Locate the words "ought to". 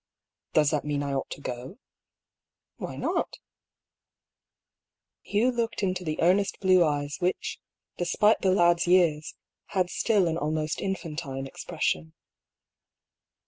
1.13-1.41